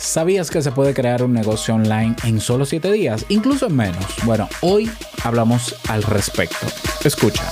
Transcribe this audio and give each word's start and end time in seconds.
¿Sabías 0.00 0.50
que 0.50 0.62
se 0.62 0.72
puede 0.72 0.94
crear 0.94 1.22
un 1.22 1.34
negocio 1.34 1.74
online 1.74 2.16
en 2.24 2.40
solo 2.40 2.64
7 2.64 2.90
días? 2.90 3.26
Incluso 3.28 3.66
en 3.66 3.76
menos. 3.76 4.02
Bueno, 4.24 4.48
hoy 4.62 4.90
hablamos 5.22 5.74
al 5.88 6.02
respecto. 6.02 6.66
Escucha. 7.04 7.44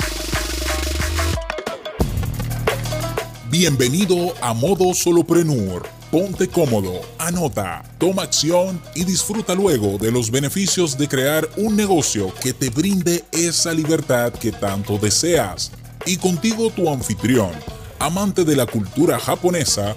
Bienvenido 3.51 4.33
a 4.41 4.55
Modo 4.55 4.95
Soloprenur. 4.95 5.87
Ponte 6.11 6.49
cómodo, 6.49 7.03
anota, 7.19 7.83
toma 7.99 8.23
acción 8.23 8.81
y 8.95 9.05
disfruta 9.05 9.55
luego 9.55 9.99
de 9.99 10.11
los 10.11 10.31
beneficios 10.31 10.97
de 10.97 11.07
crear 11.07 11.47
un 11.59 11.77
negocio 11.77 12.33
que 12.41 12.55
te 12.55 12.71
brinde 12.71 13.27
esa 13.31 13.75
libertad 13.75 14.33
que 14.33 14.53
tanto 14.53 14.97
deseas. 14.97 15.71
Y 16.07 16.17
contigo 16.17 16.71
tu 16.71 16.89
anfitrión 16.91 17.51
amante 17.99 18.45
de 18.45 18.57
la 18.57 18.67
cultura 18.67 19.19
japonesa, 19.19 19.97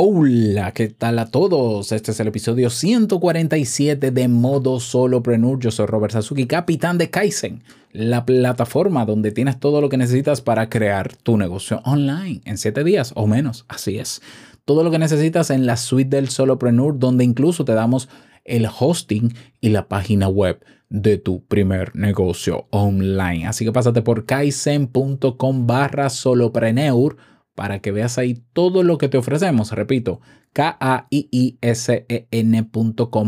Hola, 0.00 0.70
¿qué 0.74 0.90
tal 0.90 1.18
a 1.18 1.28
todos? 1.28 1.90
Este 1.90 2.12
es 2.12 2.20
el 2.20 2.28
episodio 2.28 2.70
147 2.70 4.12
de 4.12 4.28
Modo 4.28 4.78
Solopreneur. 4.78 5.58
Yo 5.58 5.72
soy 5.72 5.86
Robert 5.86 6.12
Sasuki, 6.12 6.46
capitán 6.46 6.98
de 6.98 7.10
Kaizen, 7.10 7.64
la 7.90 8.24
plataforma 8.24 9.04
donde 9.04 9.32
tienes 9.32 9.58
todo 9.58 9.80
lo 9.80 9.88
que 9.88 9.96
necesitas 9.96 10.40
para 10.40 10.68
crear 10.68 11.16
tu 11.16 11.36
negocio 11.36 11.82
online 11.84 12.42
en 12.44 12.58
7 12.58 12.84
días 12.84 13.10
o 13.16 13.26
menos. 13.26 13.64
Así 13.66 13.98
es. 13.98 14.22
Todo 14.64 14.84
lo 14.84 14.92
que 14.92 15.00
necesitas 15.00 15.50
en 15.50 15.66
la 15.66 15.76
suite 15.76 16.14
del 16.14 16.28
Solopreneur, 16.28 16.96
donde 16.96 17.24
incluso 17.24 17.64
te 17.64 17.72
damos 17.72 18.08
el 18.44 18.68
hosting 18.78 19.34
y 19.60 19.70
la 19.70 19.88
página 19.88 20.28
web 20.28 20.64
de 20.90 21.18
tu 21.18 21.42
primer 21.42 21.96
negocio 21.96 22.68
online. 22.70 23.48
Así 23.48 23.64
que 23.64 23.72
pásate 23.72 24.02
por 24.02 24.26
kaizen.com 24.26 25.66
barra 25.66 26.08
solopreneur 26.08 27.16
para 27.58 27.80
que 27.80 27.90
veas 27.90 28.18
ahí 28.18 28.40
todo 28.52 28.84
lo 28.84 28.98
que 28.98 29.08
te 29.08 29.18
ofrecemos. 29.18 29.72
Repito, 29.72 30.20
K-A-I-I-S-E-N.com 30.52 31.74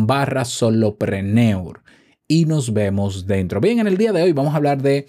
barra 0.06 0.45
solopreneur. 0.45 1.83
Y 2.28 2.45
nos 2.45 2.72
vemos 2.72 3.27
dentro. 3.27 3.61
Bien, 3.61 3.81
en 3.81 3.89
el 3.89 3.97
día 3.97 4.12
de 4.12 4.22
hoy 4.22 4.33
vamos 4.33 4.55
a 4.55 4.59
hablar 4.59 4.83
de, 4.83 5.09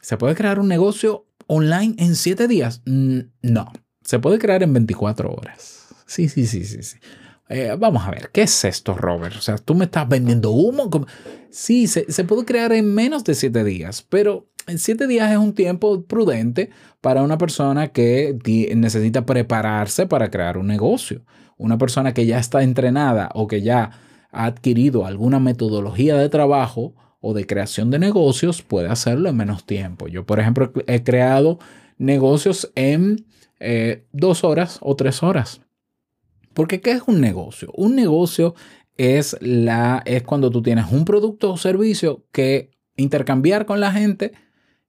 ¿se 0.00 0.16
puede 0.16 0.34
crear 0.34 0.58
un 0.58 0.68
negocio 0.68 1.26
online 1.48 1.96
en 1.98 2.16
7 2.16 2.48
días? 2.48 2.80
No, 2.86 3.70
se 4.02 4.18
puede 4.18 4.38
crear 4.38 4.62
en 4.62 4.72
24 4.72 5.30
horas. 5.30 5.88
Sí, 6.06 6.30
sí, 6.30 6.46
sí, 6.46 6.64
sí, 6.64 6.82
sí. 6.82 6.96
Eh, 7.50 7.76
vamos 7.78 8.06
a 8.06 8.10
ver, 8.10 8.30
¿qué 8.32 8.40
es 8.40 8.64
esto, 8.64 8.94
Robert? 8.94 9.36
O 9.36 9.42
sea, 9.42 9.58
tú 9.58 9.74
me 9.74 9.84
estás 9.84 10.08
vendiendo 10.08 10.52
humo. 10.52 10.88
Sí, 11.50 11.86
se, 11.88 12.24
puede 12.24 12.46
crear 12.46 12.72
en 12.72 12.94
menos 12.94 13.22
de 13.24 13.34
7 13.34 13.64
días, 13.64 14.00
pero 14.08 14.48
7 14.66 15.06
días 15.06 15.30
es 15.30 15.38
un 15.38 15.54
tiempo 15.54 16.02
prudente 16.04 16.70
para 17.00 17.22
una 17.22 17.38
persona 17.38 17.88
que 17.88 18.38
necesita 18.74 19.26
prepararse 19.26 20.06
para 20.06 20.30
crear 20.30 20.58
un 20.58 20.66
negocio. 20.66 21.22
Una 21.56 21.78
persona 21.78 22.14
que 22.14 22.26
ya 22.26 22.38
está 22.38 22.62
entrenada 22.62 23.30
o 23.34 23.46
que 23.46 23.62
ya 23.62 23.90
ha 24.30 24.44
adquirido 24.46 25.06
alguna 25.06 25.38
metodología 25.38 26.16
de 26.16 26.28
trabajo 26.28 26.94
o 27.20 27.34
de 27.34 27.46
creación 27.46 27.90
de 27.90 27.98
negocios 27.98 28.62
puede 28.62 28.88
hacerlo 28.88 29.28
en 29.28 29.36
menos 29.36 29.64
tiempo. 29.64 30.08
Yo, 30.08 30.26
por 30.26 30.40
ejemplo, 30.40 30.72
he 30.86 31.02
creado 31.02 31.58
negocios 31.98 32.72
en 32.74 33.24
eh, 33.60 34.04
dos 34.12 34.42
horas 34.42 34.78
o 34.80 34.96
tres 34.96 35.22
horas. 35.22 35.60
Porque 36.52 36.80
¿qué 36.80 36.92
es 36.92 37.02
un 37.06 37.20
negocio? 37.20 37.70
Un 37.76 37.94
negocio 37.94 38.54
es, 38.96 39.36
la, 39.40 40.02
es 40.04 40.22
cuando 40.24 40.50
tú 40.50 40.62
tienes 40.62 40.90
un 40.90 41.04
producto 41.04 41.52
o 41.52 41.56
servicio 41.56 42.24
que 42.32 42.70
intercambiar 42.96 43.66
con 43.66 43.80
la 43.80 43.92
gente 43.92 44.32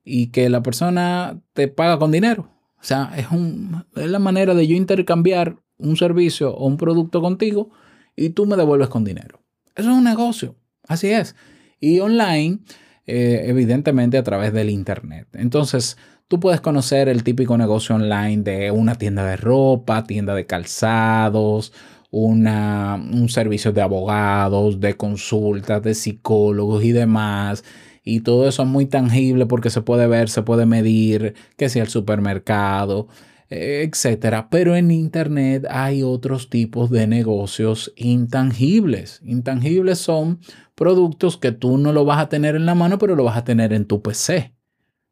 y 0.03 0.28
que 0.28 0.50
la 0.50 0.62
persona 0.62 1.40
te 1.53 1.68
paga 1.68 2.00
con 2.00 2.12
dinero. 2.12 2.50
O 2.80 2.84
sea, 2.84 3.14
es, 3.16 3.31
un, 3.31 3.86
es 3.96 4.09
la 4.09 4.19
manera 4.19 4.53
de 4.53 4.68
yo 4.68 4.75
intercambiar 4.75 5.58
un 5.78 5.96
servicio 5.96 6.53
o 6.53 6.68
un 6.68 6.78
producto 6.78 7.22
contigo 7.22 7.69
y 8.16 8.30
tú 8.30 8.46
me 8.46 8.58
devuelves 8.58 8.90
con 8.90 9.03
dinero. 9.03 9.42
Eso 9.75 9.92
es 9.92 9.97
un 9.97 10.03
negocio, 10.03 10.56
así 10.88 11.09
es. 11.09 11.36
Y 11.80 12.00
online, 12.00 12.59
eh, 13.06 13.44
evidentemente 13.46 14.18
a 14.18 14.24
través 14.24 14.53
del 14.53 14.69
Internet. 14.69 15.28
Entonces, 15.34 15.97
tú 16.28 16.40
puedes 16.40 16.62
conocer 16.62 17.09
el 17.09 17.24
típico 17.24 17.58
negocio 17.58 17.96
online 17.96 18.44
de 18.44 18.72
una 18.72 18.96
tienda 18.96 19.25
de 19.25 19.38
ropa, 19.38 20.03
tienda 20.03 20.36
de 20.36 20.46
calzados, 20.46 21.74
una, 22.12 22.96
un 22.96 23.30
servicio 23.30 23.72
de 23.72 23.81
abogados, 23.81 24.80
de 24.80 24.96
consultas, 24.96 25.81
de 25.81 25.96
psicólogos 25.96 26.84
y 26.84 26.92
demás 26.92 27.63
y 28.03 28.22
todo 28.22 28.47
eso 28.47 28.64
es 28.64 28.69
muy 28.69 28.86
tangible 28.86 29.46
porque 29.46 29.69
se 29.69 29.81
puede 29.81 30.08
ver, 30.08 30.30
se 30.30 30.41
puede 30.41 30.66
medir, 30.66 31.36
que 31.58 31.69
sea 31.69 31.84
el 31.84 31.90
supermercado, 31.90 33.08
etcétera. 33.50 34.50
Pero 34.50 34.75
en 34.75 34.91
Internet 34.91 35.66
hay 35.69 36.03
otros 36.03 36.50
tipos 36.50 36.90
de 36.90 37.08
negocios 37.08 37.94
intangibles. 37.96 39.22
Intangibles 39.24 40.00
son 40.00 40.40
productos 40.75 41.38
que 41.38 41.52
tú 41.52 41.78
no 41.78 41.94
lo 41.94 42.03
vas 42.03 42.19
a 42.19 42.30
tener 42.30 42.56
en 42.56 42.66
la 42.66 42.75
mano, 42.75 42.97
pero 42.97 43.16
lo 43.16 43.24
vas 43.24 43.38
a 43.38 43.44
tener 43.46 43.72
en 43.74 43.86
tu 43.86 44.02
PC, 44.02 44.53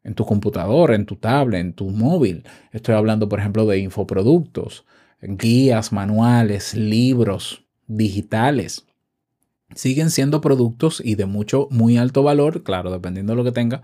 en 0.04 0.14
tu 0.14 0.24
computadora, 0.26 0.94
en 0.94 1.06
tu 1.06 1.16
tablet, 1.16 1.60
en 1.60 1.72
tu 1.72 1.90
móvil. 1.90 2.44
Estoy 2.72 2.94
hablando, 2.94 3.28
por 3.28 3.38
ejemplo, 3.38 3.66
de 3.66 3.78
infoproductos, 3.78 4.84
guías, 5.22 5.92
manuales, 5.92 6.74
libros 6.74 7.64
digitales 7.86 8.86
siguen 9.74 10.10
siendo 10.10 10.40
productos 10.40 11.02
y 11.04 11.14
de 11.14 11.26
mucho, 11.26 11.68
muy 11.70 11.96
alto 11.96 12.22
valor, 12.22 12.62
claro, 12.62 12.90
dependiendo 12.90 13.32
de 13.32 13.36
lo 13.36 13.44
que 13.44 13.52
tenga, 13.52 13.82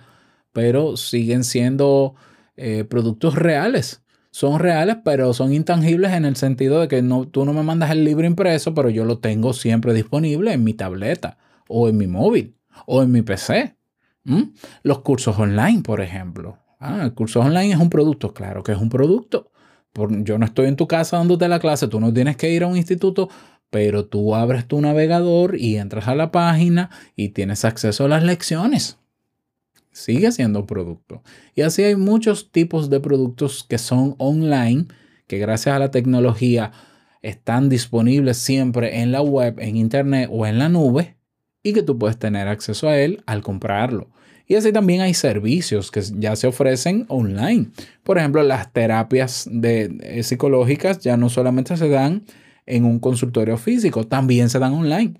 pero 0.52 0.96
siguen 0.96 1.44
siendo 1.44 2.14
eh, 2.56 2.84
productos 2.84 3.34
reales. 3.34 4.02
Son 4.30 4.58
reales, 4.58 4.98
pero 5.04 5.32
son 5.32 5.52
intangibles 5.52 6.12
en 6.12 6.24
el 6.24 6.36
sentido 6.36 6.80
de 6.80 6.88
que 6.88 7.02
no, 7.02 7.26
tú 7.26 7.44
no 7.44 7.52
me 7.52 7.62
mandas 7.62 7.90
el 7.90 8.04
libro 8.04 8.26
impreso, 8.26 8.74
pero 8.74 8.90
yo 8.90 9.04
lo 9.04 9.18
tengo 9.18 9.52
siempre 9.52 9.94
disponible 9.94 10.52
en 10.52 10.64
mi 10.64 10.74
tableta 10.74 11.38
o 11.68 11.88
en 11.88 11.96
mi 11.96 12.06
móvil 12.06 12.54
o 12.86 13.02
en 13.02 13.10
mi 13.10 13.22
PC. 13.22 13.76
Los 14.82 15.00
cursos 15.00 15.38
online, 15.38 15.82
por 15.82 16.00
ejemplo. 16.00 16.58
Ah, 16.78 17.00
el 17.04 17.14
curso 17.14 17.40
online 17.40 17.72
es 17.72 17.80
un 17.80 17.90
producto, 17.90 18.34
claro 18.34 18.62
que 18.62 18.72
es 18.72 18.78
un 18.78 18.90
producto. 18.90 19.50
yo 19.94 20.38
no 20.38 20.44
estoy 20.44 20.68
en 20.68 20.76
tu 20.76 20.86
casa 20.86 21.16
dándote 21.16 21.48
la 21.48 21.58
clase, 21.58 21.88
tú 21.88 21.98
no 21.98 22.12
tienes 22.12 22.36
que 22.36 22.52
ir 22.52 22.62
a 22.62 22.66
un 22.66 22.76
instituto 22.76 23.28
pero 23.70 24.06
tú 24.06 24.34
abres 24.34 24.66
tu 24.66 24.80
navegador 24.80 25.56
y 25.58 25.76
entras 25.76 26.08
a 26.08 26.14
la 26.14 26.30
página 26.30 26.90
y 27.16 27.30
tienes 27.30 27.64
acceso 27.64 28.04
a 28.04 28.08
las 28.08 28.22
lecciones. 28.22 28.98
Sigue 29.92 30.30
siendo 30.32 30.66
producto. 30.66 31.22
Y 31.54 31.62
así 31.62 31.82
hay 31.82 31.96
muchos 31.96 32.52
tipos 32.52 32.88
de 32.88 33.00
productos 33.00 33.64
que 33.68 33.78
son 33.78 34.14
online, 34.18 34.86
que 35.26 35.38
gracias 35.38 35.74
a 35.74 35.78
la 35.78 35.90
tecnología 35.90 36.72
están 37.22 37.68
disponibles 37.68 38.38
siempre 38.38 39.00
en 39.00 39.12
la 39.12 39.22
web, 39.22 39.58
en 39.58 39.76
internet 39.76 40.28
o 40.32 40.46
en 40.46 40.58
la 40.58 40.68
nube 40.68 41.16
y 41.62 41.72
que 41.72 41.82
tú 41.82 41.98
puedes 41.98 42.18
tener 42.18 42.48
acceso 42.48 42.88
a 42.88 42.98
él 42.98 43.22
al 43.26 43.42
comprarlo. 43.42 44.08
Y 44.46 44.54
así 44.54 44.72
también 44.72 45.02
hay 45.02 45.12
servicios 45.12 45.90
que 45.90 46.00
ya 46.16 46.34
se 46.34 46.46
ofrecen 46.46 47.04
online. 47.08 47.66
Por 48.02 48.16
ejemplo, 48.16 48.42
las 48.42 48.72
terapias 48.72 49.48
eh, 49.62 50.22
psicológicas 50.22 51.00
ya 51.00 51.18
no 51.18 51.28
solamente 51.28 51.76
se 51.76 51.88
dan 51.90 52.24
en 52.68 52.84
un 52.84 53.00
consultorio 53.00 53.56
físico, 53.56 54.06
también 54.06 54.50
se 54.50 54.58
dan 54.58 54.74
online. 54.74 55.14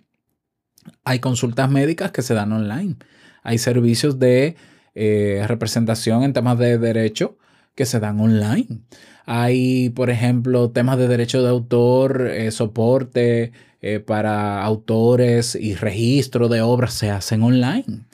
Hay 1.05 1.19
consultas 1.19 1.71
médicas 1.71 2.13
que 2.13 2.23
se 2.23 2.35
dan 2.35 2.53
online. 2.53 2.97
Hay 3.43 3.59
servicios 3.59 4.19
de 4.19 4.57
eh, 4.95 5.45
representación 5.47 6.23
en 6.23 6.33
temas 6.35 6.59
de 6.59 6.79
derecho 6.79 7.39
que 7.75 7.87
se 7.87 8.01
dan 8.01 8.21
online. 8.21 8.81
Hay, 9.25 9.91
por 9.91 10.11
ejemplo, 10.11 10.71
temas 10.71 10.99
de 10.99 11.09
derecho 11.09 11.43
de 11.43 11.49
autor, 11.49 12.29
eh, 12.29 12.51
soporte 12.51 13.53
eh, 13.81 14.01
para 14.01 14.63
autores 14.63 15.55
y 15.55 15.75
registro 15.75 16.49
de 16.49 16.61
obras 16.61 16.93
se 16.95 17.11
hacen 17.11 17.43
online. 17.43 18.05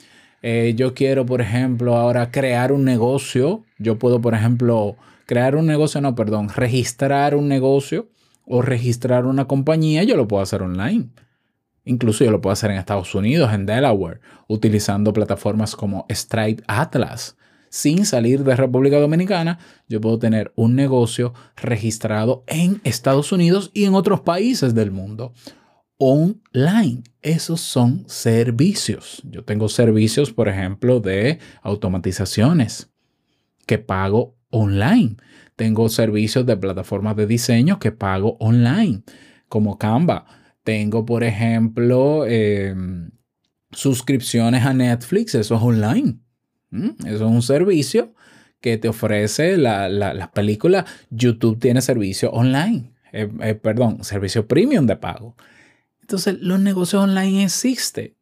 yo 0.75 0.93
quiero, 0.93 1.25
por 1.25 1.41
ejemplo, 1.41 1.95
ahora 1.97 2.31
crear 2.31 2.71
un 2.71 2.85
negocio. 2.85 3.63
Yo 3.79 3.97
puedo, 3.97 4.21
por 4.21 4.33
ejemplo, 4.35 4.95
crear 5.25 5.55
un 5.55 5.65
negocio, 5.65 5.99
no, 6.01 6.13
perdón, 6.15 6.49
registrar 6.49 7.35
un 7.35 7.47
negocio 7.47 8.07
o 8.45 8.61
registrar 8.61 9.25
una 9.25 9.45
compañía, 9.45 10.03
yo 10.03 10.15
lo 10.17 10.27
puedo 10.27 10.43
hacer 10.43 10.61
online. 10.61 11.09
Incluso 11.85 12.23
yo 12.25 12.31
lo 12.31 12.41
puedo 12.41 12.53
hacer 12.53 12.71
en 12.71 12.77
Estados 12.77 13.13
Unidos, 13.13 13.53
en 13.53 13.65
Delaware, 13.65 14.19
utilizando 14.47 15.13
plataformas 15.13 15.75
como 15.75 16.05
Stripe 16.09 16.63
Atlas. 16.67 17.37
Sin 17.69 18.05
salir 18.05 18.43
de 18.43 18.55
República 18.55 18.99
Dominicana, 18.99 19.59
yo 19.87 20.01
puedo 20.01 20.17
tener 20.17 20.51
un 20.55 20.75
negocio 20.75 21.33
registrado 21.55 22.43
en 22.47 22.81
Estados 22.83 23.31
Unidos 23.31 23.69
y 23.73 23.85
en 23.85 23.93
otros 23.93 24.21
países 24.21 24.73
del 24.73 24.91
mundo. 24.91 25.33
Online. 25.97 27.03
Esos 27.21 27.61
son 27.61 28.05
servicios. 28.07 29.21
Yo 29.29 29.43
tengo 29.43 29.69
servicios, 29.69 30.31
por 30.31 30.47
ejemplo, 30.47 30.99
de 30.99 31.39
automatizaciones 31.61 32.91
que 33.65 33.77
pago 33.77 34.35
online. 34.49 35.17
Tengo 35.55 35.87
servicios 35.89 36.45
de 36.45 36.57
plataformas 36.57 37.15
de 37.15 37.27
diseño 37.27 37.79
que 37.79 37.91
pago 37.91 38.37
online, 38.39 39.03
como 39.47 39.77
Canva. 39.77 40.25
Tengo, 40.63 41.05
por 41.05 41.23
ejemplo, 41.23 42.25
em, 42.25 43.11
suscripciones 43.71 44.65
a 44.65 44.73
Netflix, 44.73 45.35
eso 45.35 45.55
es 45.55 45.61
online. 45.61 46.19
Eso 47.05 47.15
es 47.15 47.21
un 47.21 47.41
servicio 47.41 48.13
que 48.59 48.77
te 48.77 48.89
ofrece 48.89 49.57
las 49.57 49.91
la, 49.91 50.31
películas. 50.33 50.85
YouTube 51.09 51.59
tiene 51.59 51.81
servicio 51.81 52.31
online, 52.31 52.93
eh, 53.13 53.29
eh, 53.41 53.55
perdón, 53.55 54.03
servicio 54.03 54.47
premium 54.47 54.85
de 54.87 54.97
pago. 54.97 55.35
Entonces, 56.01 56.37
los 56.39 56.59
negocios 56.59 57.03
online 57.03 57.43
existen 57.43 58.15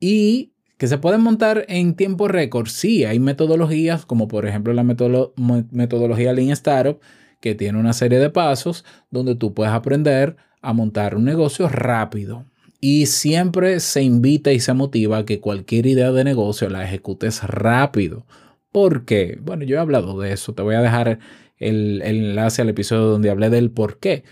y 0.00 0.52
que 0.76 0.88
se 0.88 0.98
pueden 0.98 1.20
montar 1.20 1.64
en 1.68 1.94
tiempo 1.94 2.28
récord. 2.28 2.66
Sí, 2.66 3.04
hay 3.04 3.18
metodologías 3.20 4.04
como 4.04 4.28
por 4.28 4.46
ejemplo 4.46 4.72
la 4.72 4.82
metodología 4.84 6.32
Lean 6.32 6.50
Startup 6.50 7.00
que 7.40 7.54
tiene 7.54 7.78
una 7.78 7.92
serie 7.92 8.18
de 8.18 8.30
pasos 8.30 8.84
donde 9.10 9.34
tú 9.34 9.52
puedes 9.52 9.72
aprender 9.72 10.36
a 10.60 10.72
montar 10.72 11.16
un 11.16 11.24
negocio 11.24 11.68
rápido. 11.68 12.46
Y 12.80 13.06
siempre 13.06 13.80
se 13.80 14.02
invita 14.02 14.52
y 14.52 14.60
se 14.60 14.72
motiva 14.72 15.18
a 15.18 15.24
que 15.24 15.40
cualquier 15.40 15.86
idea 15.86 16.10
de 16.12 16.24
negocio 16.24 16.68
la 16.68 16.84
ejecutes 16.84 17.42
rápido. 17.44 18.26
¿Por 18.72 19.04
qué? 19.04 19.38
Bueno, 19.40 19.64
yo 19.64 19.76
he 19.76 19.80
hablado 19.80 20.18
de 20.18 20.32
eso. 20.32 20.54
Te 20.54 20.62
voy 20.62 20.74
a 20.74 20.82
dejar 20.82 21.20
el, 21.58 22.02
el 22.02 22.02
enlace 22.02 22.62
al 22.62 22.70
episodio 22.70 23.02
donde 23.02 23.30
hablé 23.30 23.50
del 23.50 23.70
por 23.70 23.98
qué. 23.98 24.24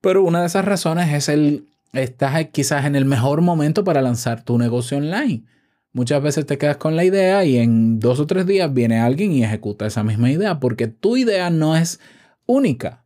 Pero 0.00 0.22
una 0.22 0.40
de 0.40 0.46
esas 0.46 0.64
razones 0.64 1.12
es 1.12 1.28
el 1.28 1.66
estás 1.92 2.46
quizás 2.52 2.84
en 2.86 2.96
el 2.96 3.04
mejor 3.04 3.40
momento 3.42 3.84
para 3.84 4.02
lanzar 4.02 4.44
tu 4.44 4.58
negocio 4.58 4.98
online. 4.98 5.44
Muchas 5.92 6.22
veces 6.22 6.46
te 6.46 6.56
quedas 6.56 6.78
con 6.78 6.96
la 6.96 7.04
idea 7.04 7.44
y 7.44 7.58
en 7.58 8.00
dos 8.00 8.18
o 8.18 8.26
tres 8.26 8.46
días 8.46 8.72
viene 8.72 8.98
alguien 8.98 9.32
y 9.32 9.44
ejecuta 9.44 9.86
esa 9.86 10.02
misma 10.02 10.30
idea 10.30 10.58
porque 10.58 10.88
tu 10.88 11.16
idea 11.16 11.50
no 11.50 11.76
es 11.76 12.00
única. 12.46 13.04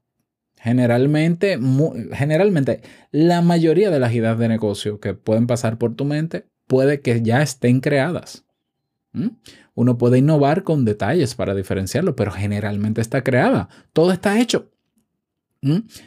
Generalmente, 0.56 1.58
generalmente, 2.12 2.82
la 3.10 3.42
mayoría 3.42 3.90
de 3.90 4.00
las 4.00 4.14
ideas 4.14 4.38
de 4.38 4.48
negocio 4.48 5.00
que 5.00 5.14
pueden 5.14 5.46
pasar 5.46 5.78
por 5.78 5.94
tu 5.94 6.04
mente 6.04 6.46
puede 6.66 7.00
que 7.00 7.22
ya 7.22 7.42
estén 7.42 7.80
creadas. 7.80 8.44
Uno 9.74 9.98
puede 9.98 10.18
innovar 10.18 10.62
con 10.62 10.84
detalles 10.84 11.34
para 11.34 11.54
diferenciarlo, 11.54 12.16
pero 12.16 12.30
generalmente 12.30 13.00
está 13.00 13.22
creada. 13.22 13.68
Todo 13.92 14.12
está 14.12 14.40
hecho. 14.40 14.70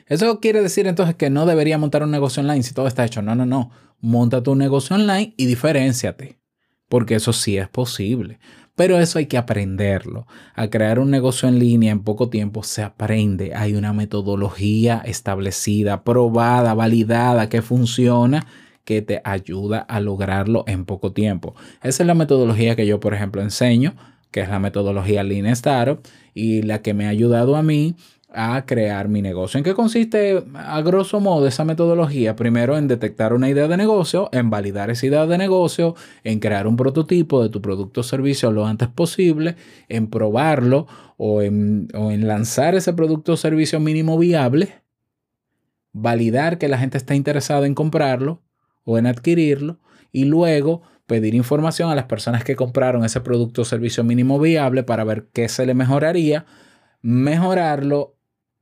Eso 0.06 0.40
quiere 0.40 0.62
decir 0.62 0.88
entonces 0.88 1.16
que 1.16 1.30
no 1.30 1.46
debería 1.46 1.78
montar 1.78 2.04
un 2.04 2.12
negocio 2.12 2.42
online 2.42 2.64
si 2.64 2.74
todo 2.74 2.88
está 2.88 3.06
hecho. 3.06 3.22
No, 3.22 3.36
no, 3.36 3.46
no. 3.46 3.72
Monta 4.00 4.42
tu 4.44 4.56
negocio 4.56 4.96
online 4.96 5.34
y 5.38 5.46
diferenciate. 5.46 6.39
Porque 6.90 7.16
eso 7.16 7.32
sí 7.32 7.58
es 7.58 7.70
posible. 7.70 8.40
Pero 8.76 8.98
eso 9.00 9.20
hay 9.20 9.26
que 9.26 9.38
aprenderlo. 9.38 10.26
A 10.56 10.70
crear 10.70 11.00
un 11.00 11.12
negocio 11.12 11.50
en 11.50 11.60
línea 11.60 11.92
en 11.92 12.00
poco 12.00 12.30
tiempo 12.30 12.64
se 12.64 12.82
aprende. 12.82 13.54
Hay 13.54 13.76
una 13.76 13.94
metodología 13.94 15.02
establecida, 15.06 16.04
probada, 16.04 16.74
validada, 16.74 17.50
que 17.50 17.62
funciona, 17.62 18.48
que 18.86 19.02
te 19.02 19.22
ayuda 19.26 19.80
a 19.80 20.00
lograrlo 20.00 20.64
en 20.66 20.86
poco 20.86 21.12
tiempo. 21.12 21.56
Esa 21.84 22.04
es 22.04 22.08
la 22.08 22.16
metodología 22.16 22.76
que 22.76 22.88
yo, 22.88 23.00
por 23.00 23.14
ejemplo, 23.14 23.42
enseño, 23.42 23.96
que 24.32 24.42
es 24.42 24.50
la 24.50 24.60
metodología 24.60 25.24
Lean 25.24 25.46
Startup 25.48 26.00
y 26.34 26.62
la 26.62 26.82
que 26.82 26.94
me 26.94 27.06
ha 27.06 27.10
ayudado 27.10 27.56
a 27.56 27.64
mí 27.64 27.96
a 28.32 28.66
crear 28.66 29.08
mi 29.08 29.22
negocio. 29.22 29.58
¿En 29.58 29.64
qué 29.64 29.74
consiste, 29.74 30.44
a 30.54 30.82
grosso 30.82 31.20
modo, 31.20 31.48
esa 31.48 31.66
metodología? 31.66 32.36
Primero, 32.36 32.78
en 32.78 32.88
detectar 32.88 33.34
una 33.34 33.50
idea 33.50 33.68
de 33.68 33.78
negocio, 33.78 34.30
en 34.32 34.50
validar 34.50 34.90
esa 34.90 35.06
idea 35.08 35.26
de 35.26 35.38
negocio, 35.38 35.96
en 36.24 36.40
crear 36.40 36.68
un 36.68 36.76
prototipo 36.76 37.42
de 37.42 37.50
tu 37.50 37.62
producto 37.62 38.02
o 38.02 38.04
servicio 38.04 38.52
lo 38.52 38.66
antes 38.68 38.88
posible, 38.88 39.56
en 39.88 40.08
probarlo 40.10 40.88
o 41.18 41.42
en, 41.42 41.88
o 41.96 42.12
en 42.12 42.28
lanzar 42.28 42.76
ese 42.76 42.94
producto 42.94 43.34
o 43.34 43.38
servicio 43.38 43.80
mínimo 43.80 44.18
viable, 44.18 44.84
validar 45.92 46.60
que 46.60 46.68
la 46.68 46.78
gente 46.78 46.98
está 46.98 47.16
interesada 47.16 47.66
en 47.66 47.74
comprarlo 47.74 48.44
o 48.84 48.98
en 48.98 49.08
adquirirlo 49.08 49.80
y 50.12 50.26
luego 50.26 50.84
pedir 51.08 51.34
información 51.34 51.90
a 51.90 51.96
las 51.96 52.06
personas 52.06 52.44
que 52.44 52.56
compraron 52.56 53.04
ese 53.04 53.22
producto 53.22 53.64
o 53.64 53.66
servicio 53.66 54.04
mínimo 54.04 54.40
viable 54.40 54.84
para 54.84 55.04
ver 55.04 55.28
qué 55.34 55.50
se 55.50 55.66
le 55.66 55.74
mejoraría, 55.74 56.46
mejorarlo 57.02 58.19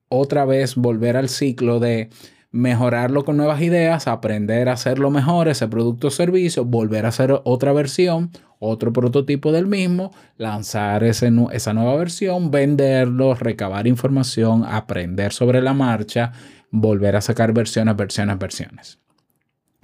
otra 0.10 0.46
vez 0.46 0.76
volver 0.76 1.18
al 1.18 1.30
ciclo 1.30 1.80
de 1.80 2.10
mejorarlo 2.52 3.26
con 3.26 3.38
nuevas 3.38 3.62
ideas, 3.62 4.08
aprender 4.08 4.70
a 4.70 4.74
hacerlo 4.74 5.12
mejor, 5.12 5.48
ese 5.48 5.68
producto 5.68 6.08
o 6.08 6.12
servicio, 6.12 6.66
volver 6.66 7.06
a 7.06 7.10
hacer 7.10 7.42
otra 7.44 7.74
versión, 7.74 8.32
otro 8.60 8.92
prototipo 8.94 9.52
del 9.52 9.68
mismo, 9.68 10.12
lanzar 10.38 11.04
ese, 11.04 11.32
esa 11.52 11.74
nueva 11.74 11.96
versión, 11.98 12.50
venderlo, 12.50 13.36
recabar 13.36 13.86
información, 13.88 14.64
aprender 14.66 15.34
sobre 15.34 15.62
la 15.62 15.74
marcha, 15.74 16.32
volver 16.72 17.16
a 17.16 17.22
sacar 17.22 17.54
versiones, 17.54 17.96
versiones, 17.96 18.40
versiones. 18.40 19.00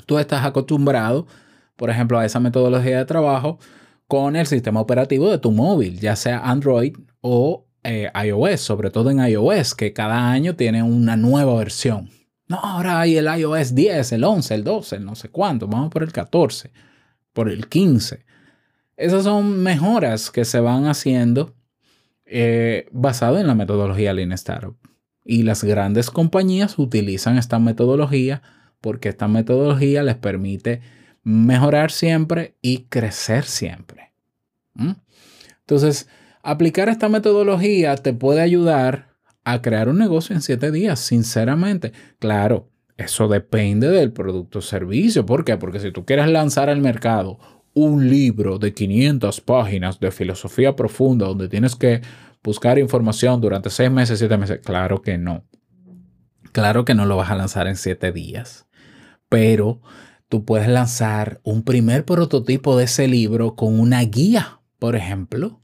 Tú 0.06 0.18
estás 0.18 0.46
acostumbrado, 0.46 1.28
por 1.76 1.90
ejemplo, 1.90 2.18
a 2.18 2.26
esa 2.26 2.40
metodología 2.40 2.98
de 2.98 3.06
trabajo 3.06 3.60
con 4.08 4.36
el 4.36 4.48
sistema 4.48 4.82
operativo 4.82 5.30
de 5.30 5.38
tu 5.38 5.52
móvil, 5.52 6.00
ya 6.00 6.16
sea 6.16 6.40
Android 6.40 6.96
o 7.22 7.66
eh, 7.84 8.12
iOS, 8.26 8.62
sobre 8.62 8.90
todo 8.90 9.10
en 9.10 9.20
iOS, 9.20 9.76
que 9.76 9.94
cada 9.94 10.32
año 10.32 10.56
tiene 10.56 10.84
una 10.84 11.18
nueva 11.18 11.56
versión. 11.56 12.10
No, 12.48 12.58
ahora 12.58 13.00
hay 13.00 13.18
el 13.18 13.28
iOS 13.28 13.74
10, 13.74 14.12
el 14.14 14.24
11, 14.24 14.54
el 14.56 14.64
12, 14.64 14.96
el 14.98 15.06
no 15.06 15.16
sé 15.16 15.30
cuánto, 15.30 15.68
vamos 15.68 15.90
por 15.90 16.04
el 16.04 16.12
14, 16.12 16.72
por 17.34 17.50
el 17.50 17.68
15. 17.68 18.26
Esas 18.98 19.24
son 19.24 19.64
mejoras 19.64 20.30
que 20.30 20.46
se 20.46 20.60
van 20.60 20.86
haciendo 20.86 21.56
eh, 22.26 22.88
basado 22.92 23.40
en 23.40 23.48
la 23.48 23.56
metodología 23.56 24.14
Lean 24.14 24.32
Startup. 24.34 24.78
Y 25.26 25.44
las 25.44 25.64
grandes 25.64 26.10
compañías 26.10 26.78
utilizan 26.78 27.38
esta 27.38 27.60
metodología 27.60 28.42
porque 28.82 29.10
esta 29.10 29.28
metodología 29.28 30.04
les 30.04 30.16
permite 30.16 30.82
mejorar 31.24 31.92
siempre 31.92 32.58
y 32.62 32.86
crecer 32.90 33.46
siempre. 33.46 34.12
¿Mm? 34.74 34.92
Entonces, 35.62 36.10
Aplicar 36.46 36.90
esta 36.90 37.08
metodología 37.08 37.96
te 37.96 38.14
puede 38.14 38.42
ayudar 38.42 39.16
a 39.46 39.62
crear 39.62 39.88
un 39.88 39.98
negocio 39.98 40.36
en 40.36 40.42
siete 40.42 40.72
días, 40.72 41.00
sinceramente. 41.00 41.94
Claro, 42.20 42.70
eso 42.98 43.30
depende 43.30 43.88
del 43.88 44.12
producto 44.12 44.60
o 44.60 44.62
servicio. 44.62 45.26
¿Por 45.26 45.46
qué? 45.46 45.56
Porque 45.56 45.80
si 45.80 45.92
tú 45.94 46.04
quieres 46.04 46.28
lanzar 46.28 46.70
al 46.70 46.82
mercado 46.82 47.40
un 47.74 48.10
libro 48.10 48.60
de 48.60 48.74
500 48.74 49.40
páginas 49.40 50.02
de 50.02 50.12
filosofía 50.12 50.76
profunda 50.76 51.28
donde 51.28 51.48
tienes 51.48 51.78
que 51.78 52.02
buscar 52.44 52.78
información 52.78 53.40
durante 53.40 53.70
seis 53.70 53.90
meses, 53.90 54.20
siete 54.20 54.38
meses, 54.38 54.60
claro 54.62 55.02
que 55.02 55.18
no. 55.18 55.46
Claro 56.52 56.84
que 56.84 56.94
no 56.94 57.06
lo 57.06 57.16
vas 57.16 57.32
a 57.32 57.36
lanzar 57.36 57.68
en 57.68 57.78
siete 57.78 58.12
días. 58.12 58.68
Pero 59.30 59.82
tú 60.28 60.44
puedes 60.44 60.68
lanzar 60.68 61.40
un 61.44 61.64
primer 61.64 62.04
prototipo 62.04 62.78
de 62.78 62.84
ese 62.84 63.08
libro 63.08 63.56
con 63.56 63.80
una 63.80 64.02
guía, 64.02 64.60
por 64.78 64.98
ejemplo, 64.98 65.63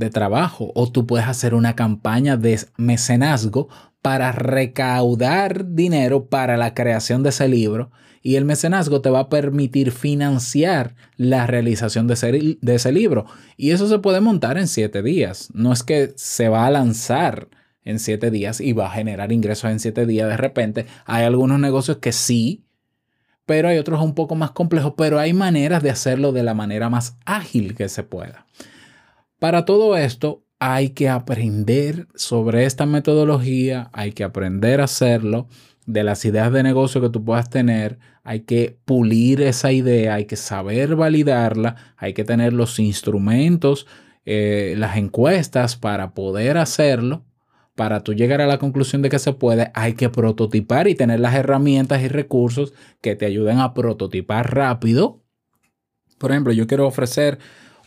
de 0.00 0.10
trabajo 0.10 0.72
o 0.74 0.90
tú 0.90 1.06
puedes 1.06 1.28
hacer 1.28 1.54
una 1.54 1.76
campaña 1.76 2.36
de 2.36 2.58
mecenazgo 2.76 3.68
para 4.02 4.32
recaudar 4.32 5.74
dinero 5.74 6.26
para 6.26 6.56
la 6.56 6.74
creación 6.74 7.22
de 7.22 7.28
ese 7.28 7.48
libro 7.48 7.92
y 8.22 8.36
el 8.36 8.44
mecenazgo 8.44 9.00
te 9.00 9.10
va 9.10 9.20
a 9.20 9.28
permitir 9.28 9.92
financiar 9.92 10.96
la 11.16 11.46
realización 11.46 12.06
de 12.06 12.14
ese, 12.14 12.58
de 12.60 12.74
ese 12.74 12.92
libro 12.92 13.26
y 13.56 13.70
eso 13.70 13.88
se 13.88 13.98
puede 13.98 14.20
montar 14.20 14.58
en 14.58 14.68
siete 14.68 15.02
días. 15.02 15.50
No 15.54 15.72
es 15.72 15.82
que 15.82 16.12
se 16.16 16.48
va 16.48 16.66
a 16.66 16.70
lanzar 16.70 17.48
en 17.84 17.98
siete 17.98 18.30
días 18.30 18.60
y 18.60 18.72
va 18.72 18.86
a 18.86 18.90
generar 18.90 19.32
ingresos 19.32 19.70
en 19.70 19.80
siete 19.80 20.06
días 20.06 20.28
de 20.28 20.36
repente. 20.36 20.86
Hay 21.04 21.24
algunos 21.24 21.60
negocios 21.60 21.98
que 21.98 22.12
sí, 22.12 22.64
pero 23.46 23.68
hay 23.68 23.78
otros 23.78 24.02
un 24.02 24.14
poco 24.14 24.34
más 24.34 24.50
complejos, 24.52 24.94
pero 24.96 25.18
hay 25.18 25.32
maneras 25.32 25.82
de 25.82 25.90
hacerlo 25.90 26.32
de 26.32 26.42
la 26.42 26.54
manera 26.54 26.88
más 26.88 27.16
ágil 27.24 27.74
que 27.74 27.88
se 27.88 28.02
pueda. 28.02 28.46
Para 29.40 29.64
todo 29.64 29.96
esto 29.96 30.44
hay 30.58 30.90
que 30.90 31.08
aprender 31.08 32.06
sobre 32.14 32.66
esta 32.66 32.84
metodología, 32.84 33.88
hay 33.94 34.12
que 34.12 34.22
aprender 34.22 34.82
a 34.82 34.84
hacerlo, 34.84 35.48
de 35.86 36.04
las 36.04 36.26
ideas 36.26 36.52
de 36.52 36.62
negocio 36.62 37.00
que 37.00 37.08
tú 37.08 37.24
puedas 37.24 37.48
tener, 37.48 37.98
hay 38.22 38.40
que 38.40 38.78
pulir 38.84 39.40
esa 39.40 39.72
idea, 39.72 40.14
hay 40.14 40.26
que 40.26 40.36
saber 40.36 40.94
validarla, 40.94 41.76
hay 41.96 42.12
que 42.12 42.22
tener 42.22 42.52
los 42.52 42.78
instrumentos, 42.78 43.86
eh, 44.26 44.74
las 44.76 44.98
encuestas 44.98 45.74
para 45.74 46.12
poder 46.12 46.58
hacerlo. 46.58 47.24
Para 47.74 48.04
tú 48.04 48.12
llegar 48.12 48.42
a 48.42 48.46
la 48.46 48.58
conclusión 48.58 49.00
de 49.00 49.08
que 49.08 49.18
se 49.18 49.32
puede, 49.32 49.70
hay 49.72 49.94
que 49.94 50.10
prototipar 50.10 50.86
y 50.86 50.94
tener 50.94 51.18
las 51.18 51.34
herramientas 51.34 52.02
y 52.02 52.08
recursos 52.08 52.74
que 53.00 53.16
te 53.16 53.24
ayuden 53.24 53.58
a 53.58 53.72
prototipar 53.72 54.54
rápido. 54.54 55.22
Por 56.18 56.30
ejemplo, 56.30 56.52
yo 56.52 56.66
quiero 56.66 56.86
ofrecer 56.86 57.38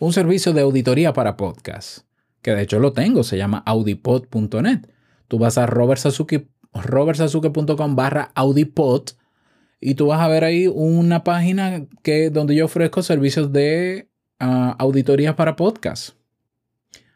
un 0.04 0.12
servicio 0.12 0.52
de 0.52 0.60
auditoría 0.62 1.14
para 1.14 1.38
podcast, 1.38 2.00
que 2.42 2.52
de 2.52 2.64
hecho 2.64 2.80
lo 2.80 2.92
tengo, 2.92 3.24
se 3.24 3.38
llama 3.38 3.64
audipod.net. 3.66 4.82
Tú 5.30 5.40
vas 5.40 5.58
a 5.58 5.66
robertsazuke.com 5.66 7.96
barra 7.96 8.34
audipod 8.36 9.04
y 9.80 9.96
tú 9.96 10.08
vas 10.08 10.20
a 10.20 10.28
ver 10.28 10.44
ahí 10.44 10.68
una 10.68 11.24
página 11.24 11.86
que, 12.04 12.30
donde 12.30 12.54
yo 12.54 12.66
ofrezco 12.66 13.02
servicios 13.02 13.54
de 13.54 14.10
uh, 14.42 14.76
auditoría 14.78 15.38
para 15.38 15.56
podcast. 15.56 16.18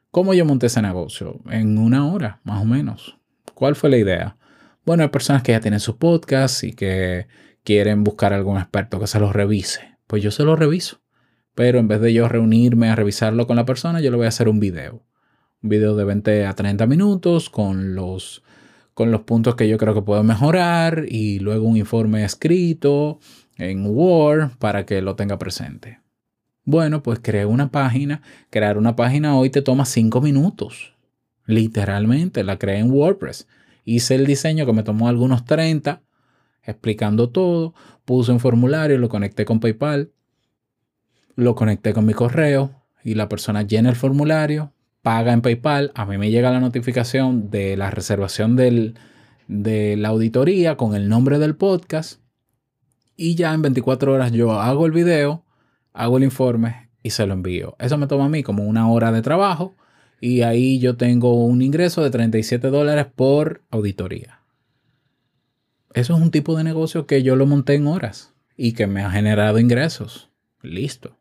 ¿Cómo 0.09 0.33
yo 0.33 0.45
monté 0.45 0.67
ese 0.67 0.81
negocio? 0.81 1.41
En 1.49 1.77
una 1.77 2.09
hora, 2.09 2.39
más 2.45 2.61
o 2.61 2.65
menos. 2.65 3.17
¿Cuál 3.53 3.75
fue 3.75 3.89
la 3.89 3.97
idea? 3.97 4.37
Bueno, 4.85 5.03
hay 5.03 5.09
personas 5.09 5.43
que 5.43 5.51
ya 5.51 5.59
tienen 5.59 5.81
su 5.81 5.97
podcast 5.97 6.63
y 6.63 6.71
que 6.71 7.27
quieren 7.65 8.05
buscar 8.05 8.31
algún 8.31 8.57
experto 8.57 8.97
que 8.97 9.07
se 9.07 9.19
los 9.19 9.33
revise. 9.33 9.97
Pues 10.07 10.23
yo 10.23 10.31
se 10.31 10.45
lo 10.45 10.55
reviso. 10.55 11.01
Pero 11.57 11.79
en 11.79 11.87
vez 11.87 11.99
de 12.01 12.13
yo 12.13 12.29
reunirme 12.29 12.87
a 12.87 12.95
revisarlo 12.95 13.47
con 13.47 13.55
la 13.55 13.65
persona, 13.65 13.99
yo 13.99 14.11
le 14.11 14.17
voy 14.17 14.27
a 14.27 14.29
hacer 14.29 14.47
un 14.47 14.59
video. 14.59 15.03
Un 15.63 15.69
video 15.69 15.95
de 15.95 16.03
20 16.03 16.45
a 16.45 16.53
30 16.53 16.85
minutos 16.85 17.49
con 17.49 17.95
los, 17.95 18.43
con 18.93 19.09
los 19.09 19.21
puntos 19.21 19.55
que 19.55 19.67
yo 19.67 19.79
creo 19.79 19.95
que 19.95 20.03
puedo 20.03 20.21
mejorar 20.21 21.05
y 21.09 21.39
luego 21.39 21.67
un 21.67 21.75
informe 21.75 22.23
escrito 22.23 23.17
en 23.57 23.87
Word 23.87 24.51
para 24.59 24.85
que 24.85 25.01
lo 25.01 25.15
tenga 25.15 25.39
presente. 25.39 25.99
Bueno, 26.63 27.01
pues 27.01 27.17
creé 27.23 27.47
una 27.47 27.71
página. 27.71 28.21
Crear 28.51 28.77
una 28.77 28.95
página 28.95 29.35
hoy 29.35 29.49
te 29.49 29.63
toma 29.63 29.85
5 29.85 30.21
minutos. 30.21 30.93
Literalmente, 31.47 32.43
la 32.43 32.59
creé 32.59 32.77
en 32.77 32.91
WordPress. 32.91 33.47
Hice 33.83 34.13
el 34.13 34.27
diseño 34.27 34.67
que 34.67 34.73
me 34.73 34.83
tomó 34.83 35.07
algunos 35.07 35.43
30, 35.43 36.03
explicando 36.61 37.31
todo. 37.31 37.73
Puse 38.05 38.31
un 38.31 38.39
formulario, 38.39 38.99
lo 38.99 39.09
conecté 39.09 39.43
con 39.43 39.59
PayPal 39.59 40.11
lo 41.37 41.55
conecté 41.55 41.93
con 41.93 42.05
mi 42.05 42.13
correo 42.13 42.71
y 43.03 43.13
la 43.13 43.29
persona 43.29 43.61
llena 43.61 43.89
el 43.89 43.95
formulario, 43.95 44.73
paga 45.03 45.31
en 45.31 45.41
PayPal, 45.41 45.91
a 45.95 46.05
mí 46.05 46.17
me 46.17 46.31
llega 46.31 46.51
la 46.51 46.59
notificación 46.59 47.49
de 47.49 47.77
la 47.77 47.91
reservación 47.91 48.57
de 48.57 49.95
la 49.97 50.09
auditoría 50.09 50.75
con 50.75 50.95
el 50.95 51.07
nombre 51.07 51.39
del 51.39 51.55
podcast 51.55 52.19
y 53.15 53.35
ya 53.35 53.53
en 53.53 53.61
24 53.61 54.13
horas 54.13 54.31
yo 54.31 54.59
hago 54.59 54.87
el 54.87 54.91
video, 54.91 55.45
hago 55.93 56.17
el 56.17 56.23
informe 56.23 56.89
y 57.03 57.11
se 57.11 57.25
lo 57.27 57.33
envío. 57.33 57.75
Eso 57.79 57.97
me 57.97 58.07
toma 58.07 58.25
a 58.25 58.29
mí 58.29 58.41
como 58.41 58.63
una 58.63 58.89
hora 58.89 59.11
de 59.11 59.21
trabajo 59.21 59.75
y 60.19 60.41
ahí 60.41 60.79
yo 60.79 60.97
tengo 60.97 61.45
un 61.45 61.61
ingreso 61.61 62.03
de 62.03 62.09
37 62.09 62.69
dólares 62.69 63.05
por 63.15 63.61
auditoría. 63.69 64.41
Eso 65.93 66.15
es 66.15 66.21
un 66.21 66.31
tipo 66.31 66.57
de 66.57 66.63
negocio 66.63 67.05
que 67.05 67.21
yo 67.21 67.35
lo 67.35 67.45
monté 67.45 67.75
en 67.75 67.85
horas 67.85 68.33
y 68.55 68.73
que 68.73 68.87
me 68.87 69.03
ha 69.03 69.11
generado 69.11 69.59
ingresos. 69.59 70.31
Listo. 70.63 71.16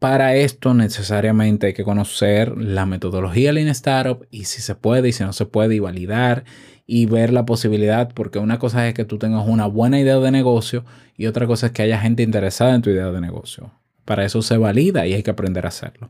Para 0.00 0.34
esto 0.34 0.72
necesariamente 0.72 1.66
hay 1.66 1.72
que 1.74 1.84
conocer 1.84 2.56
la 2.56 2.86
metodología 2.86 3.52
Lean 3.52 3.68
Startup 3.68 4.26
y 4.30 4.44
si 4.44 4.62
se 4.62 4.74
puede 4.74 5.10
y 5.10 5.12
si 5.12 5.24
no 5.24 5.34
se 5.34 5.44
puede 5.44 5.74
y 5.74 5.78
validar 5.78 6.44
y 6.86 7.04
ver 7.04 7.34
la 7.34 7.44
posibilidad 7.44 8.10
porque 8.14 8.38
una 8.38 8.58
cosa 8.58 8.88
es 8.88 8.94
que 8.94 9.04
tú 9.04 9.18
tengas 9.18 9.46
una 9.46 9.66
buena 9.66 10.00
idea 10.00 10.18
de 10.18 10.30
negocio 10.30 10.86
y 11.18 11.26
otra 11.26 11.46
cosa 11.46 11.66
es 11.66 11.72
que 11.72 11.82
haya 11.82 12.00
gente 12.00 12.22
interesada 12.22 12.74
en 12.74 12.80
tu 12.80 12.88
idea 12.88 13.10
de 13.10 13.20
negocio. 13.20 13.72
Para 14.06 14.24
eso 14.24 14.40
se 14.40 14.56
valida 14.56 15.06
y 15.06 15.12
hay 15.12 15.22
que 15.22 15.32
aprender 15.32 15.66
a 15.66 15.68
hacerlo. 15.68 16.08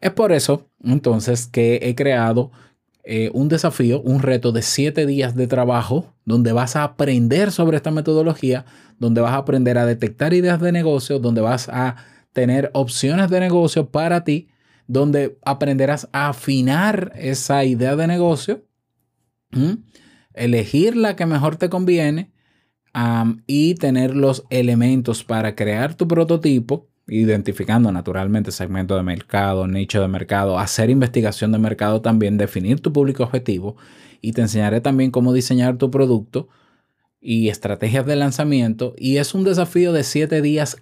Es 0.00 0.10
por 0.10 0.32
eso 0.32 0.66
entonces 0.82 1.46
que 1.46 1.78
he 1.80 1.94
creado 1.94 2.50
eh, 3.04 3.30
un 3.34 3.48
desafío, 3.48 4.00
un 4.02 4.20
reto 4.20 4.50
de 4.50 4.62
siete 4.62 5.06
días 5.06 5.36
de 5.36 5.46
trabajo 5.46 6.12
donde 6.24 6.50
vas 6.50 6.74
a 6.74 6.82
aprender 6.82 7.52
sobre 7.52 7.76
esta 7.76 7.92
metodología, 7.92 8.64
donde 8.98 9.20
vas 9.20 9.34
a 9.34 9.36
aprender 9.36 9.78
a 9.78 9.86
detectar 9.86 10.34
ideas 10.34 10.60
de 10.60 10.72
negocio, 10.72 11.20
donde 11.20 11.40
vas 11.40 11.68
a 11.68 11.94
tener 12.32 12.70
opciones 12.74 13.30
de 13.30 13.40
negocio 13.40 13.90
para 13.90 14.24
ti, 14.24 14.48
donde 14.86 15.38
aprenderás 15.44 16.08
a 16.12 16.28
afinar 16.28 17.12
esa 17.14 17.64
idea 17.64 17.96
de 17.96 18.06
negocio, 18.06 18.64
elegir 20.34 20.96
la 20.96 21.14
que 21.14 21.26
mejor 21.26 21.56
te 21.56 21.68
conviene 21.68 22.32
y 23.46 23.74
tener 23.76 24.14
los 24.16 24.44
elementos 24.50 25.24
para 25.24 25.54
crear 25.54 25.94
tu 25.94 26.08
prototipo, 26.08 26.88
identificando 27.06 27.90
naturalmente 27.92 28.50
segmento 28.50 28.96
de 28.96 29.02
mercado, 29.02 29.66
nicho 29.66 30.00
de 30.00 30.08
mercado, 30.08 30.58
hacer 30.58 30.90
investigación 30.90 31.52
de 31.52 31.58
mercado 31.58 32.00
también, 32.00 32.38
definir 32.38 32.80
tu 32.80 32.92
público 32.92 33.24
objetivo 33.24 33.76
y 34.20 34.32
te 34.32 34.40
enseñaré 34.40 34.80
también 34.80 35.10
cómo 35.10 35.32
diseñar 35.32 35.76
tu 35.78 35.90
producto 35.90 36.48
y 37.20 37.48
estrategias 37.48 38.06
de 38.06 38.16
lanzamiento. 38.16 38.94
Y 38.96 39.18
es 39.18 39.34
un 39.34 39.44
desafío 39.44 39.92
de 39.92 40.04
siete 40.04 40.42
días 40.42 40.76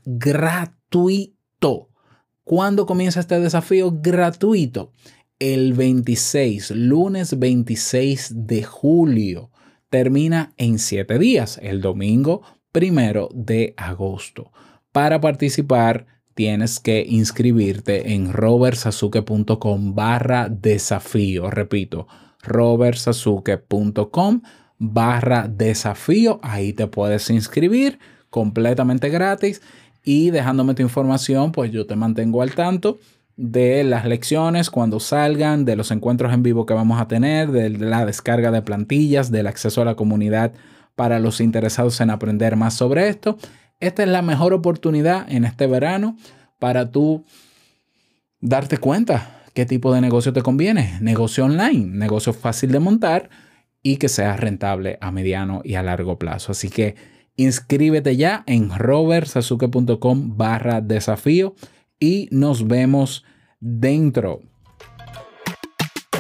¿Cuándo 2.45 2.87
comienza 2.87 3.21
este 3.21 3.39
desafío 3.39 3.93
gratuito? 4.01 4.93
El 5.39 5.75
26, 5.75 6.73
lunes 6.73 7.39
26 7.39 8.47
de 8.47 8.65
julio. 8.65 9.51
Termina 9.89 10.53
en 10.57 10.79
7 10.79 11.19
días, 11.19 11.59
el 11.63 11.81
domingo 11.81 12.43
primero 12.73 13.29
de 13.33 13.75
agosto. 13.77 14.53
Para 14.93 15.21
participar 15.21 16.07
tienes 16.35 16.81
que 16.81 17.05
inscribirte 17.09 18.15
en 18.15 18.33
robertsazuke.com 18.33 19.95
barra 19.95 20.49
desafío. 20.49 21.51
Repito, 21.51 22.07
robertsazuke.com 22.43 24.43
barra 24.79 25.47
desafío. 25.47 26.41
Ahí 26.43 26.73
te 26.73 26.87
puedes 26.87 27.31
inscribir 27.31 27.99
completamente 28.31 29.09
gratis 29.09 29.61
y 30.11 30.33
dejándome 30.33 30.75
tu 30.75 30.83
información, 30.83 31.53
pues 31.53 31.71
yo 31.71 31.87
te 31.87 31.95
mantengo 31.95 32.43
al 32.43 32.53
tanto 32.53 32.99
de 33.37 33.85
las 33.85 34.07
lecciones 34.07 34.69
cuando 34.69 34.99
salgan, 34.99 35.65
de 35.65 35.77
los 35.77 35.93
encuentros 35.93 36.33
en 36.33 36.43
vivo 36.43 36.67
que 36.67 36.75
vamos 36.75 37.01
a 37.01 37.07
tener, 37.07 37.53
de 37.53 37.71
la 37.71 38.05
descarga 38.05 38.51
de 38.51 38.61
plantillas, 38.61 39.31
del 39.31 39.47
acceso 39.47 39.83
a 39.83 39.85
la 39.85 39.95
comunidad 39.95 40.53
para 40.97 41.21
los 41.21 41.41
interesados 41.41 42.01
en 42.01 42.11
aprender 42.11 42.57
más 42.57 42.75
sobre 42.75 43.09
esto. 43.09 43.39
Esta 43.79 44.03
es 44.03 44.09
la 44.09 44.21
mejor 44.21 44.53
oportunidad 44.53 45.31
en 45.31 45.45
este 45.45 45.69
verano 45.69 46.17
para 46.59 46.91
tú 46.91 47.25
darte 48.41 48.79
cuenta 48.79 49.45
qué 49.55 49.65
tipo 49.65 49.95
de 49.95 50.01
negocio 50.01 50.33
te 50.33 50.43
conviene. 50.43 50.99
Negocio 51.01 51.45
online, 51.45 51.87
negocio 51.87 52.33
fácil 52.33 52.73
de 52.73 52.81
montar 52.81 53.31
y 53.81 53.99
que 53.99 54.09
sea 54.09 54.37
rentable 54.37 54.99
a 55.01 55.13
mediano 55.13 55.61
y 55.63 55.77
a 55.77 55.85
largo 55.85 56.19
plazo. 56.19 56.51
Así 56.51 56.69
que 56.69 56.97
Inscríbete 57.37 58.17
ya 58.17 58.45
en 58.47 58.71
robertsazuke.com 58.77 60.37
barra 60.37 60.81
desafío 60.81 61.55
y 61.99 62.29
nos 62.31 62.67
vemos 62.67 63.25
dentro. 63.61 64.41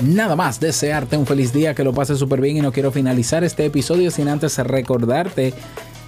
Nada 0.03 0.35
más, 0.35 0.61
desearte 0.61 1.19
un 1.19 1.27
feliz 1.27 1.53
día, 1.53 1.75
que 1.75 1.85
lo 1.85 1.93
pases 1.93 2.19
súper 2.19 2.41
bien 2.41 2.57
y 2.57 2.61
no 2.61 2.73
quiero 2.73 2.91
finalizar 2.91 3.45
este 3.45 3.67
episodio 3.67 4.11
sin 4.11 4.29
antes 4.29 4.57
recordarte 4.59 5.53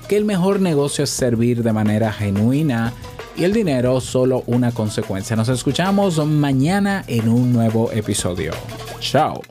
que 0.09 0.17
el 0.17 0.25
mejor 0.25 0.61
negocio 0.61 1.05
es 1.05 1.11
servir 1.11 1.63
de 1.63 1.73
manera 1.73 2.11
genuina 2.11 2.93
y 3.37 3.45
el 3.45 3.53
dinero 3.53 4.01
solo 4.01 4.45
una 4.47 4.73
consecuencia. 4.73 5.37
Nos 5.37 5.49
escuchamos 5.49 6.25
mañana 6.27 7.05
en 7.07 7.29
un 7.29 7.53
nuevo 7.53 7.93
episodio. 7.93 8.53
Chao. 9.01 9.43